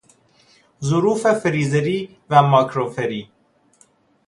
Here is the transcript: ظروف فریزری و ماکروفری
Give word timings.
ظروف 0.83 1.25
فریزری 1.41 2.17
و 2.29 2.41
ماکروفری 2.43 3.31